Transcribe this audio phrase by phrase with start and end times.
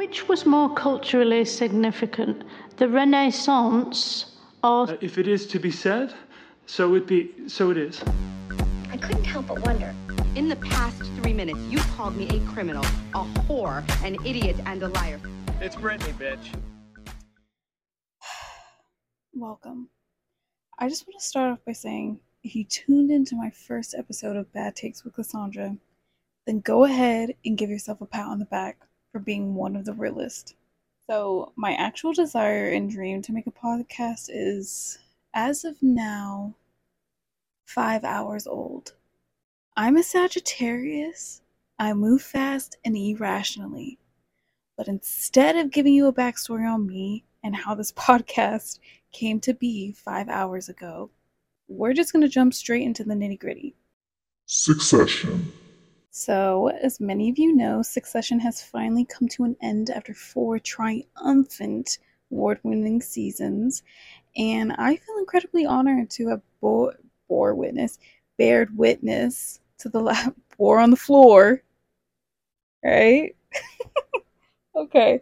[0.00, 2.44] Which was more culturally significant,
[2.78, 4.34] the Renaissance
[4.64, 4.88] or.
[4.88, 6.14] Uh, if it is to be said,
[6.64, 8.02] so it be, so it is.
[8.90, 9.94] I couldn't help but wonder.
[10.36, 12.82] In the past three minutes, you called me a criminal,
[13.12, 15.20] a whore, an idiot, and a liar.
[15.60, 16.48] It's Brittany, bitch.
[19.34, 19.90] Welcome.
[20.78, 24.38] I just want to start off by saying if you tuned into my first episode
[24.38, 25.76] of Bad Takes with Kassandra,
[26.46, 29.84] then go ahead and give yourself a pat on the back for being one of
[29.84, 30.54] the realest.
[31.08, 34.98] So, my actual desire and dream to make a podcast is,
[35.34, 36.54] as of now,
[37.64, 38.92] five hours old.
[39.76, 41.42] I'm a Sagittarius.
[41.78, 43.98] I move fast and irrationally.
[44.76, 48.78] But instead of giving you a backstory on me and how this podcast
[49.12, 51.10] came to be five hours ago,
[51.68, 53.74] we're just going to jump straight into the nitty gritty.
[54.46, 55.52] Succession.
[56.10, 60.58] So, as many of you know, Succession has finally come to an end after four
[60.58, 61.98] triumphant
[62.32, 63.82] award winning seasons,
[64.36, 66.94] and I feel incredibly honored to have bore,
[67.28, 67.98] bore witness,
[68.38, 71.62] bared witness to the last war on the floor.
[72.84, 73.36] Right?
[74.76, 75.20] okay.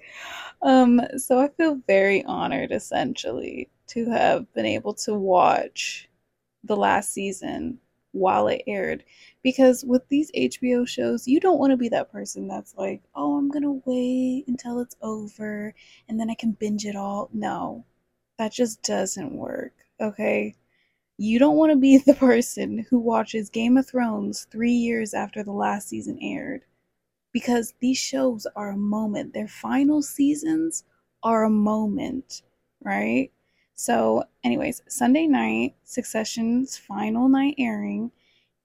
[0.62, 6.08] Um, so I feel very honored essentially to have been able to watch
[6.64, 7.78] the last season
[8.18, 9.04] while it aired
[9.42, 13.36] because with these HBO shows, you don't want to be that person that's like, oh,
[13.36, 15.74] I'm going to wait until it's over
[16.08, 17.30] and then I can binge it all.
[17.32, 17.84] No,
[18.38, 19.72] that just doesn't work.
[20.00, 20.54] Okay.
[21.18, 25.42] You don't want to be the person who watches Game of Thrones three years after
[25.42, 26.62] the last season aired
[27.32, 29.32] because these shows are a moment.
[29.34, 30.84] Their final seasons
[31.22, 32.42] are a moment,
[32.82, 33.30] right?
[33.80, 38.10] So, anyways, Sunday night, Succession's final night airing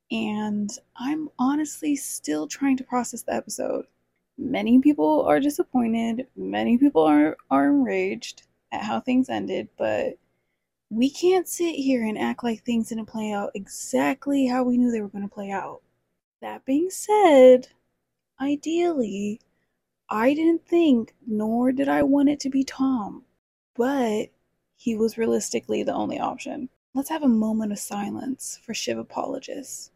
[0.10, 3.86] and I'm honestly still trying to process the episode.
[4.40, 10.18] Many people are disappointed, many people are, are enraged at how things ended, but
[10.90, 14.92] we can't sit here and act like things didn't play out exactly how we knew
[14.92, 15.84] they were going to play out.
[16.42, 17.68] That being said,
[18.42, 19.42] ideally,
[20.10, 23.26] I didn't think, nor did I want it to be Tom,
[23.76, 24.32] but
[24.84, 26.68] he was realistically the only option.
[26.94, 29.92] Let's have a moment of silence for Shiv apologists.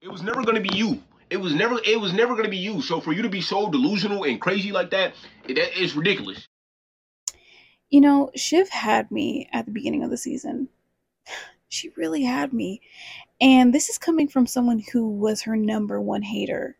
[0.00, 1.02] It was never gonna be you.
[1.28, 1.80] It was never.
[1.84, 2.80] It was never gonna be you.
[2.82, 5.14] So for you to be so delusional and crazy like that,
[5.48, 6.46] it, is ridiculous.
[7.90, 10.68] You know, Shiv had me at the beginning of the season.
[11.68, 12.82] She really had me.
[13.40, 16.76] And this is coming from someone who was her number one hater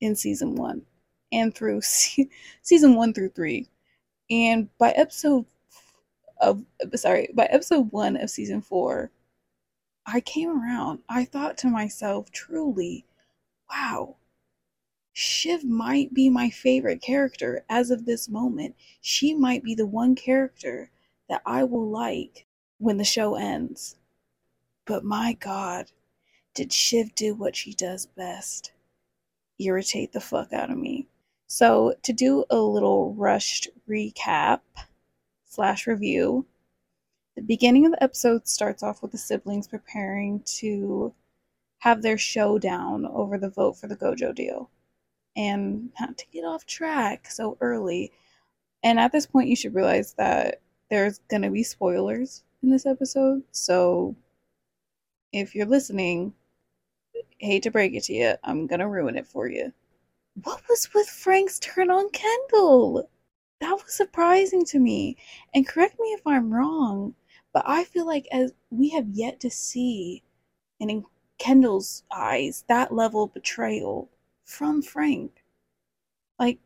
[0.00, 0.86] in season one
[1.30, 2.30] and through se-
[2.62, 3.68] season one through three.
[4.32, 5.44] And by episode
[6.40, 9.10] of, sorry, by episode one of season four,
[10.06, 11.00] I came around.
[11.06, 13.04] I thought to myself, truly,
[13.70, 14.16] wow,
[15.12, 18.74] Shiv might be my favorite character as of this moment.
[19.02, 20.90] She might be the one character
[21.28, 22.46] that I will like
[22.78, 23.96] when the show ends.
[24.86, 25.92] But my god,
[26.54, 28.72] did Shiv do what she does best?
[29.58, 31.01] Irritate the fuck out of me.
[31.54, 34.60] So, to do a little rushed recap
[35.44, 36.46] slash review,
[37.36, 41.12] the beginning of the episode starts off with the siblings preparing to
[41.80, 44.70] have their showdown over the vote for the Gojo deal.
[45.36, 48.12] And not to get off track so early.
[48.82, 52.86] And at this point, you should realize that there's going to be spoilers in this
[52.86, 53.42] episode.
[53.50, 54.16] So
[55.34, 56.32] if you're listening,
[57.36, 59.74] hate to break it to you, I'm going to ruin it for you.
[60.34, 63.08] What was with Frank's turn on Kendall?
[63.60, 65.16] That was surprising to me.
[65.54, 67.14] And correct me if I'm wrong,
[67.52, 70.22] but I feel like as we have yet to see,
[70.80, 71.04] and in
[71.38, 74.10] Kendall's eyes, that level of betrayal
[74.44, 75.44] from Frank.
[76.38, 76.60] Like,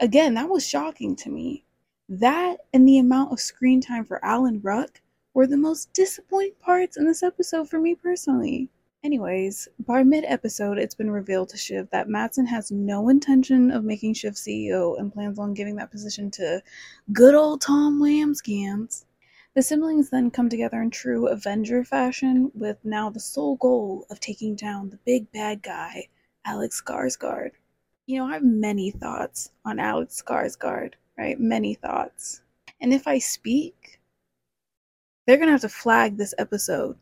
[0.00, 1.64] again, that was shocking to me.
[2.08, 5.00] That and the amount of screen time for Alan Ruck
[5.34, 8.68] were the most disappointing parts in this episode for me personally.
[9.04, 13.82] Anyways, by mid episode, it's been revealed to Shiv that Matsson has no intention of
[13.82, 16.62] making Shiv CEO and plans on giving that position to
[17.12, 19.04] good old Tom Wambsgans.
[19.54, 24.20] The siblings then come together in true Avenger fashion, with now the sole goal of
[24.20, 26.06] taking down the big bad guy,
[26.44, 27.50] Alex Skarsgård.
[28.06, 31.40] You know, I have many thoughts on Alex Skarsgård, right?
[31.40, 32.42] Many thoughts.
[32.80, 33.98] And if I speak,
[35.26, 36.96] they're gonna have to flag this episode.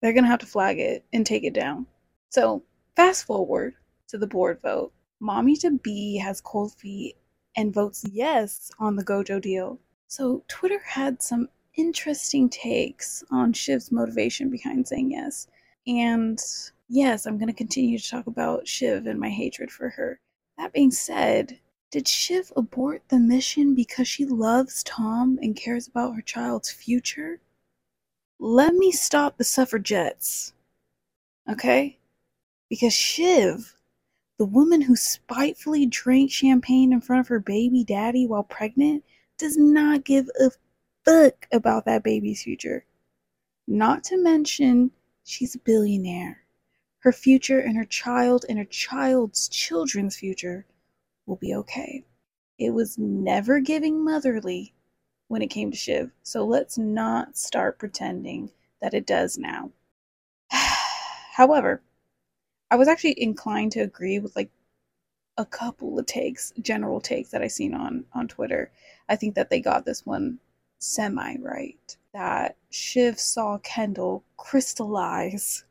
[0.00, 1.86] They're gonna have to flag it and take it down.
[2.30, 2.62] So,
[2.96, 3.74] fast forward
[4.08, 4.92] to the board vote.
[5.20, 7.16] Mommy to be has cold feet
[7.56, 9.80] and votes yes on the Gojo deal.
[10.06, 11.48] So, Twitter had some
[11.78, 15.46] interesting takes on Shiv's motivation behind saying yes.
[15.86, 16.38] And
[16.88, 20.20] yes, I'm going to continue to talk about Shiv and my hatred for her.
[20.58, 21.60] That being said,
[21.90, 27.40] Did Shiv abort the mission because she loves Tom and cares about her child's future?
[28.40, 30.52] Let me stop the suffragettes.
[31.50, 31.98] Okay?
[32.68, 33.74] Because Shiv,
[34.38, 39.04] the woman who spitefully drank champagne in front of her baby daddy while pregnant,
[39.38, 40.50] does not give a
[41.04, 42.84] fuck about that baby's future.
[43.66, 44.92] Not to mention,
[45.24, 46.44] she's a billionaire.
[47.00, 50.66] Her future and her child and her child's children's future
[51.26, 52.04] will be okay.
[52.58, 54.74] It was never giving motherly
[55.28, 59.70] when it came to Shiv, so let's not start pretending that it does now.
[60.50, 61.82] However,
[62.70, 64.50] I was actually inclined to agree with like
[65.38, 68.70] a couple of takes, general takes that I seen on on Twitter.
[69.08, 70.40] I think that they got this one
[70.78, 71.96] semi right.
[72.12, 75.64] That Shiv saw Kendall crystallize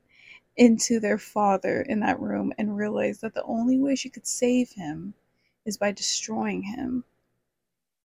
[0.56, 4.72] into their father in that room and realized that the only way she could save
[4.72, 5.14] him
[5.66, 7.04] is by destroying him.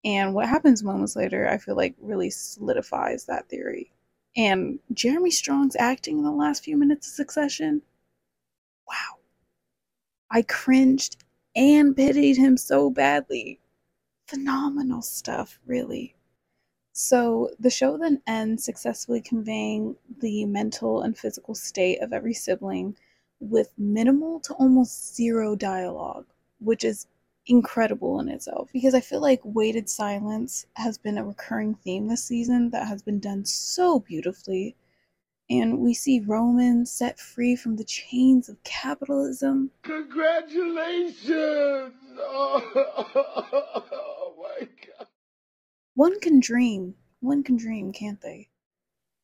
[0.05, 3.91] And what happens moments later, I feel like really solidifies that theory.
[4.37, 7.81] And Jeremy Strong's acting in the last few minutes of Succession,
[8.87, 9.17] wow.
[10.31, 11.17] I cringed
[11.55, 13.59] and pitied him so badly.
[14.27, 16.15] Phenomenal stuff, really.
[16.93, 22.95] So the show then ends successfully conveying the mental and physical state of every sibling
[23.39, 26.25] with minimal to almost zero dialogue,
[26.59, 27.07] which is
[27.47, 32.23] incredible in itself because I feel like weighted silence has been a recurring theme this
[32.23, 34.75] season that has been done so beautifully.
[35.49, 39.71] And we see Roman set free from the chains of capitalism.
[39.83, 41.29] Congratulations!
[42.21, 45.07] Oh, my god.
[45.95, 48.49] One can dream, one can dream, can't they?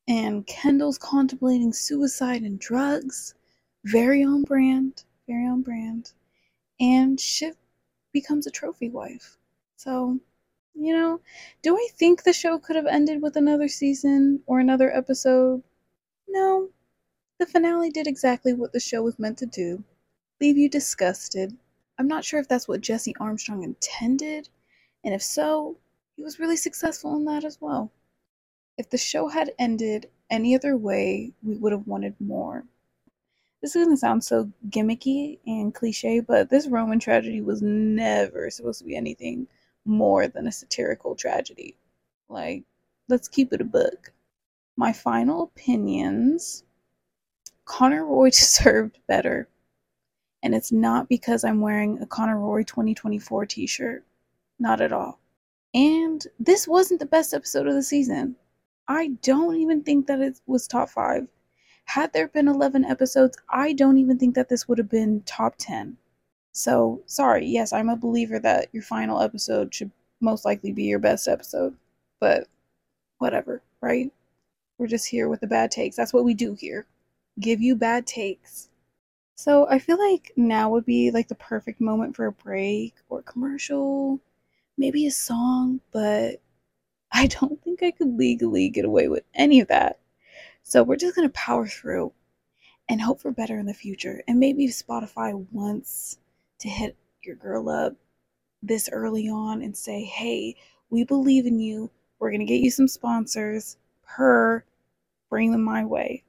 [0.08, 3.34] And Kendall's contemplating suicide and drugs.
[3.84, 6.12] Very on brand, very on brand.
[6.80, 7.56] And Shiv
[8.20, 9.36] becomes a trophy wife.
[9.76, 10.18] So,
[10.74, 11.20] you know,
[11.62, 15.62] do I think the show could have ended with another season or another episode?
[16.28, 16.70] No.
[17.38, 19.84] The finale did exactly what the show was meant to do
[20.40, 21.56] leave you disgusted.
[21.98, 24.48] I'm not sure if that's what Jesse Armstrong intended,
[25.04, 25.76] and if so,
[26.16, 27.90] he was really successful in that as well.
[28.78, 32.64] If the show had ended any other way, we would have wanted more.
[33.62, 38.78] This is gonna sound so gimmicky and cliche, but this Roman tragedy was never supposed
[38.80, 39.48] to be anything
[39.84, 41.76] more than a satirical tragedy.
[42.28, 42.64] Like,
[43.08, 44.12] let's keep it a book.
[44.76, 46.64] My final opinions
[47.66, 49.48] Connor Roy deserved better.
[50.42, 54.04] And it's not because I'm wearing a Connor Roy 2024 t shirt.
[54.58, 55.18] Not at all.
[55.74, 58.36] And this wasn't the best episode of the season.
[58.88, 61.26] I don't even think that it was top five.
[61.86, 65.54] Had there been 11 episodes, I don't even think that this would have been top
[65.56, 65.96] 10.
[66.52, 69.90] So, sorry, yes, I'm a believer that your final episode should
[70.20, 71.76] most likely be your best episode.
[72.20, 72.48] But
[73.18, 74.12] whatever, right?
[74.78, 75.96] We're just here with the bad takes.
[75.96, 76.86] That's what we do here.
[77.40, 78.68] Give you bad takes.
[79.36, 83.22] So, I feel like now would be like the perfect moment for a break or
[83.22, 84.20] commercial,
[84.78, 86.42] maybe a song, but
[87.12, 90.00] I don't think I could legally get away with any of that.
[90.68, 92.12] So we're just going to power through
[92.88, 94.24] and hope for better in the future.
[94.26, 96.18] And maybe Spotify wants
[96.58, 97.94] to hit your girl up
[98.64, 100.56] this early on and say, hey,
[100.90, 101.88] we believe in you.
[102.18, 104.64] We're going to get you some sponsors per
[105.30, 106.24] bring them my way.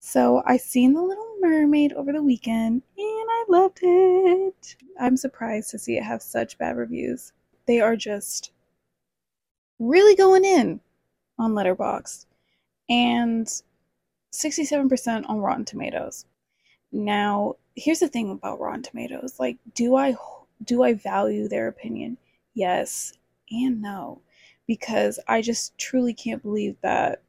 [0.00, 4.76] So I seen The Little Mermaid over the weekend and I loved it.
[4.98, 7.32] I'm surprised to see it have such bad reviews.
[7.66, 8.50] They are just
[9.78, 10.80] really going in
[11.38, 12.26] on Letterboxd
[12.88, 13.48] and
[14.32, 16.26] 67% on Rotten Tomatoes.
[16.92, 19.36] Now, here's the thing about Rotten Tomatoes.
[19.38, 20.16] Like, do I
[20.64, 22.18] do I value their opinion?
[22.54, 23.12] Yes
[23.50, 24.20] and no.
[24.66, 27.22] Because I just truly can't believe that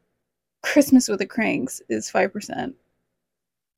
[0.63, 2.73] Christmas with the Cranks is 5%.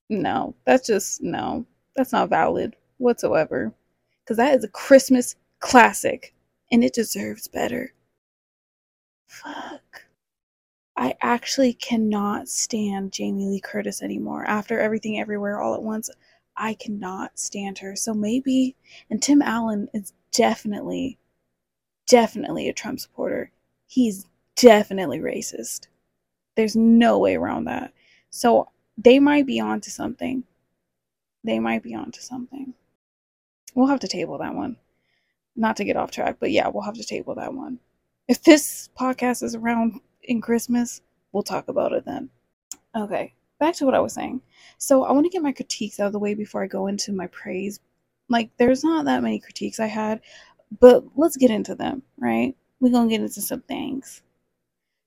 [0.10, 1.66] No, that's just no.
[1.96, 3.74] That's not valid whatsoever.
[4.26, 6.34] Cuz that is a Christmas classic
[6.72, 7.94] and it deserves better.
[9.28, 10.07] Fuck.
[10.98, 14.44] I actually cannot stand Jamie Lee Curtis anymore.
[14.46, 16.10] After everything everywhere all at once,
[16.58, 17.96] I cannot stand her.
[17.96, 18.76] So maybe,
[19.12, 21.20] and Tim Allen is definitely,
[22.08, 23.52] definitely a Trump supporter.
[23.86, 24.26] He's
[24.56, 25.86] definitely racist.
[26.56, 27.94] There's no way around that.
[28.32, 30.44] So they might be onto something.
[31.44, 32.74] They might be onto something.
[33.76, 34.78] We'll have to table that one.
[35.56, 37.80] Not to get off track, but yeah, we'll have to table that one.
[38.28, 42.30] If this podcast is around in Christmas, we'll talk about it then.
[42.96, 44.42] Okay, back to what I was saying.
[44.78, 47.12] So I want to get my critiques out of the way before I go into
[47.12, 47.80] my praise.
[48.30, 50.22] Like, there's not that many critiques I had.
[50.80, 52.56] But let's get into them, right?
[52.80, 54.22] We're going to get into some things.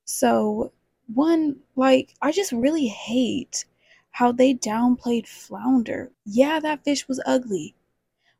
[0.06, 0.72] So,
[1.14, 3.66] one, like, I just really hate
[4.10, 6.10] how they downplayed Flounder.
[6.24, 7.74] Yeah, that fish was ugly,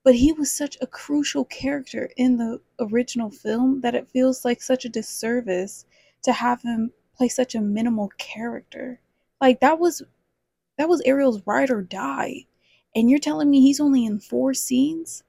[0.02, 4.62] but he was such a crucial character in the original film that it feels like
[4.62, 5.84] such a disservice
[6.22, 9.00] to have him play such a minimal character.
[9.40, 10.02] Like that was
[10.78, 12.46] that was Ariel's ride or die.
[12.94, 15.22] And you're telling me he's only in four scenes?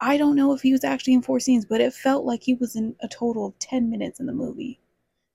[0.00, 2.54] I don't know if he was actually in four scenes, but it felt like he
[2.54, 4.78] was in a total of 10 minutes in the movie.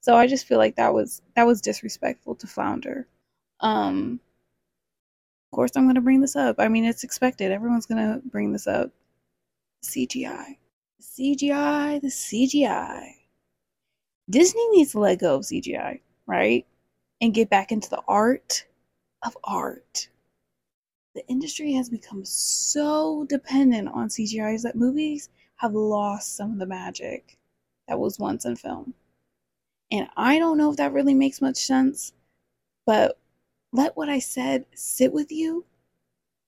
[0.02, 3.08] So I just feel like that was that was disrespectful to Flounder.
[3.60, 4.20] Um
[5.52, 6.56] of course I'm going to bring this up.
[6.60, 7.52] I mean, it's expected.
[7.52, 8.90] Everyone's going to bring this up.
[9.84, 10.58] CGI.
[11.02, 13.23] CGI, the CGI.
[14.30, 16.66] Disney needs to let go of CGI, right?
[17.22, 18.66] And get back into the art
[19.24, 20.10] of art.
[21.16, 26.66] The industry has become so dependent on CGIs that movies have lost some of the
[26.66, 27.38] magic
[27.88, 28.94] that was once in film.
[29.92, 32.14] And I don't know if that really makes much sense,
[32.86, 33.20] but
[33.72, 35.66] let what I said sit with you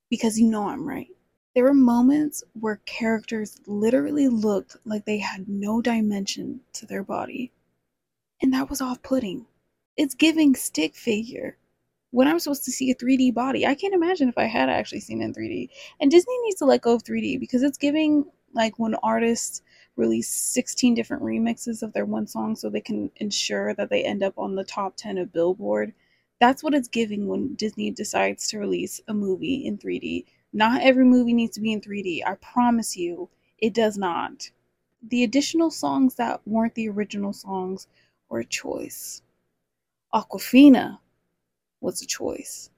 [0.09, 1.09] because you know I'm right.
[1.53, 7.51] There were moments where characters literally looked like they had no dimension to their body.
[8.41, 9.45] And that was off putting.
[9.97, 11.57] It's giving stick figure.
[12.11, 15.01] When I'm supposed to see a 3D body, I can't imagine if I had actually
[15.01, 15.69] seen it in 3D.
[15.99, 19.61] And Disney needs to let go of 3D because it's giving like when artists
[19.97, 24.23] release 16 different remixes of their one song so they can ensure that they end
[24.23, 25.93] up on the top 10 of Billboard
[26.39, 30.25] that's what it's giving when Disney decides to release a movie in 3D.
[30.51, 32.21] Not every movie needs to be in 3D.
[32.25, 34.51] I promise you, it does not.
[35.01, 37.87] The additional songs that weren't the original songs
[38.29, 39.21] were a choice.
[40.13, 40.99] Awkwafina
[41.81, 42.69] was a choice.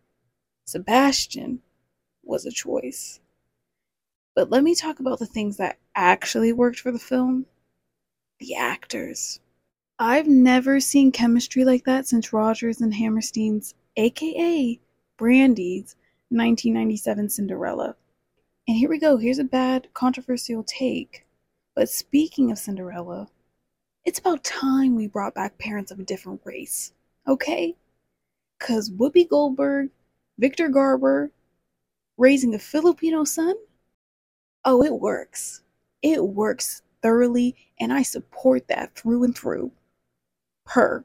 [0.66, 1.62] Sebastian
[2.24, 3.20] was a choice.
[4.36, 7.46] But let me talk about the things that actually worked for the film
[8.40, 9.40] the actors.
[10.00, 14.80] I've never seen chemistry like that since Rodgers and Hammerstein's, aka
[15.18, 15.96] Brandy's,
[16.30, 17.96] 1997 Cinderella.
[18.68, 21.26] And here we go, here's a bad, controversial take.
[21.74, 23.28] But speaking of Cinderella,
[24.08, 26.94] it's about time we brought back parents of a different race,
[27.28, 27.76] okay?
[28.58, 29.90] Because Whoopi Goldberg,
[30.40, 31.30] Victor Garber,
[32.18, 33.54] raising a Filipino son?
[34.64, 35.62] Oh, it works.
[36.02, 39.72] It works thoroughly, and I support that through and through
[40.66, 41.04] Per.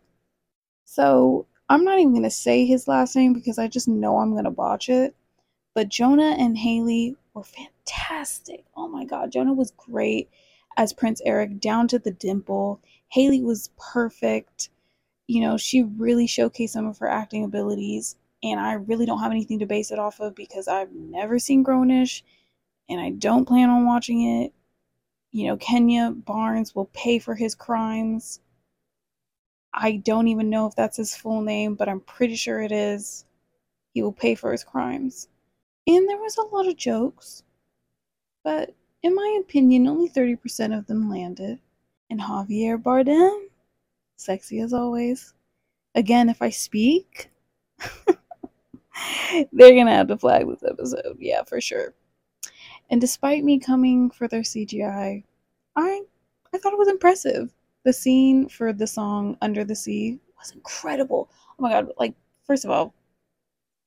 [0.85, 4.31] So I'm not even going to say his last name because I just know I'm
[4.31, 5.17] going to botch it.
[5.75, 8.65] But Jonah and Haley were fantastic.
[8.77, 9.33] Oh my God.
[9.33, 10.31] Jonah was great
[10.77, 12.81] as Prince Eric, down to the dimple.
[13.09, 14.71] Haley was perfect.
[15.27, 18.17] You know, she really showcased some of her acting abilities.
[18.43, 21.63] And I really don't have anything to base it off of because I've never seen
[21.63, 22.25] Grown-ish
[22.89, 24.53] and I don't plan on watching it.
[25.31, 28.41] You know, Kenya Barnes will pay for his crimes.
[29.73, 33.25] I don't even know if that's his full name, but I'm pretty sure it is.
[33.95, 35.29] He will pay for his crimes.
[35.87, 37.43] And there was a lot of jokes,
[38.45, 41.59] but in my opinion, only 30% of them landed.
[42.11, 43.47] And Javier Bardem,
[44.17, 45.35] sexy as always.
[45.95, 47.31] Again, if I speak,
[49.53, 51.17] they're gonna have to flag this episode.
[51.19, 51.95] Yeah, for sure.
[52.91, 55.25] And despite me coming for their CGI,
[55.77, 56.03] I
[56.55, 57.51] I thought it was impressive
[57.85, 61.29] the scene for the song Under the Sea was incredible.
[61.51, 62.15] Oh my god, like
[62.47, 62.95] first of all,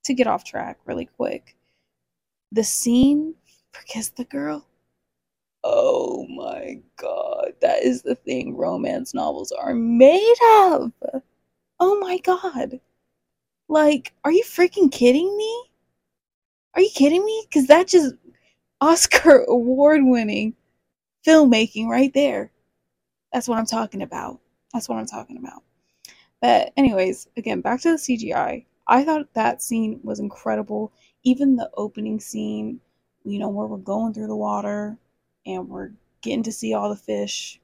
[0.04, 1.56] to get off track really quick.
[2.52, 3.36] The scene
[3.72, 4.66] for Kiss the Girl.
[5.68, 10.92] Oh my god, that is the thing romance novels are made of.
[11.80, 12.80] Oh my god.
[13.68, 15.64] Like, are you freaking kidding me?
[16.76, 17.48] Are you kidding me?
[17.52, 18.14] Cuz that just
[18.80, 20.56] Oscar award winning
[21.26, 22.52] filmmaking right there.
[23.34, 24.40] That's what I'm talking about.
[24.74, 25.64] That's what I'm talking about.
[26.42, 28.66] But, anyways, again, back to the CGI.
[28.88, 30.94] I thought that scene was incredible.
[31.24, 32.82] Even the opening scene,
[33.24, 35.00] you know, where we're going through the water
[35.46, 37.60] and we're getting to see all the fish.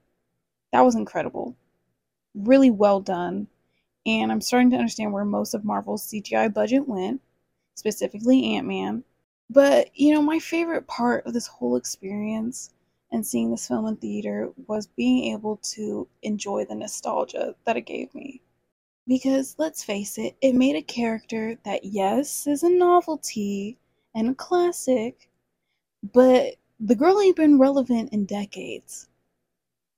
[0.71, 1.55] That was incredible.
[2.35, 3.47] Really well done.
[4.05, 7.21] And I'm starting to understand where most of Marvel's CGI budget went,
[7.75, 9.03] specifically Ant Man.
[9.49, 12.71] But, you know, my favorite part of this whole experience
[13.11, 17.81] and seeing this film in theater was being able to enjoy the nostalgia that it
[17.81, 18.41] gave me.
[19.07, 23.77] Because let's face it, it made a character that, yes, is a novelty
[24.15, 25.29] and a classic,
[26.13, 29.07] but the girl ain't been relevant in decades.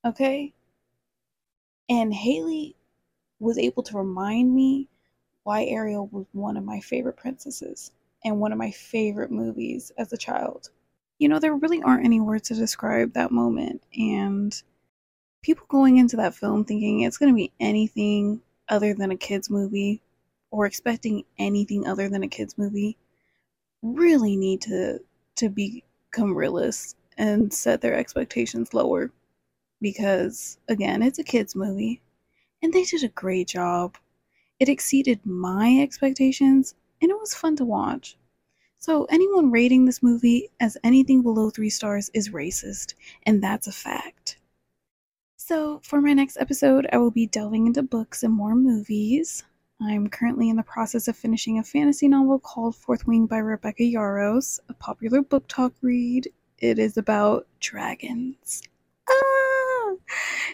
[0.06, 0.54] Okay?
[1.90, 2.76] And Haley
[3.40, 4.90] was able to remind me
[5.44, 7.92] why Ariel was one of my favorite princesses
[8.24, 10.70] and one of my favorite movies as a child
[11.24, 13.82] you know, there really aren't any words to describe that moment.
[13.98, 14.62] And
[15.42, 19.50] people going into that film thinking it's going to be anything other than a kids'
[19.50, 20.02] movie
[20.52, 22.98] or expecting anything other than a kids' movie
[23.82, 25.00] really need to
[25.38, 25.50] to
[26.14, 29.12] become realists and set their expectations lower
[29.82, 32.02] because again, it's a kids' movie
[32.62, 33.98] and they did a great job.
[34.60, 38.16] It exceeded my expectations and it was fun to watch.
[38.78, 43.72] So, anyone rating this movie as anything below three stars is racist, and that's a
[43.72, 44.38] fact.
[45.38, 49.46] So, for my next episode, I will be delving into books and more movies.
[49.82, 53.84] I'm currently in the process of finishing a fantasy novel called Fourth Wing by Rebecca
[53.84, 56.30] Yarros, a popular BookTok read.
[56.60, 58.62] It is about dragons.
[59.10, 59.94] Ah!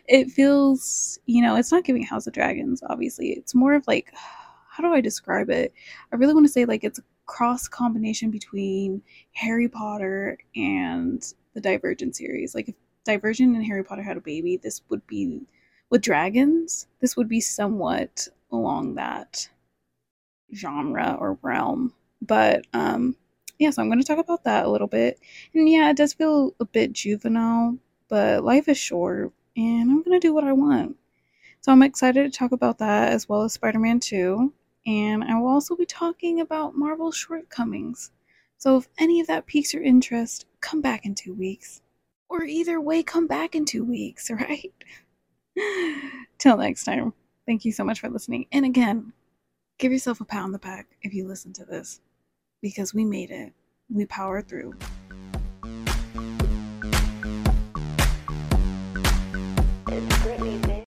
[0.08, 3.32] It feels, you know, it's not giving House of Dragons, obviously.
[3.32, 4.12] It's more of like,
[4.70, 5.74] how do I describe it?
[6.12, 9.02] I really want to say like it's a cross combination between
[9.34, 11.22] Harry Potter and
[11.54, 12.56] the Divergent series.
[12.56, 15.42] Like if Divergent and Harry Potter had a baby, this would be
[15.90, 16.88] with dragons.
[17.02, 19.50] This would be somewhat along that
[20.54, 21.94] genre or realm.
[22.22, 23.16] But um
[23.60, 25.20] yeah, so I'm going to talk about that a little bit.
[25.54, 27.78] And yeah, it does feel a bit juvenile,
[28.08, 30.96] but life is short and I'm going to do what I want.
[31.60, 34.54] So I'm excited to talk about that as well as Spider-Man 2
[34.86, 38.12] and I will also be talking about Marvel's shortcomings.
[38.58, 41.82] So if any of that piques your interest, come back in two weeks.
[42.30, 44.74] Or either way, come back in two weeks, right?
[46.38, 47.14] Till next time,
[47.50, 48.46] thank you so much for listening.
[48.52, 49.12] And again,
[49.80, 52.00] give yourself a pat on the back if you listen to this,
[52.62, 53.54] because we made it.
[53.90, 54.76] We powered through.